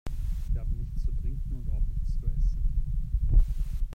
Wir 0.51 0.61
haben 0.61 0.75
nichts 0.79 1.05
zu 1.05 1.11
trinken 1.11 1.57
und 1.57 1.69
auch 1.71 1.83
nichts 1.93 2.19
zu 2.19 2.25
essen. 2.25 3.37